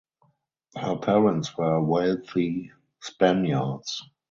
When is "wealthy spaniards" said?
1.79-4.01